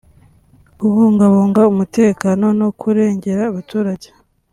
kubungabunga 0.77 1.61
umutekano 1.71 2.45
no 2.59 2.69
kurengera 2.79 3.41
abaturage 3.51 4.07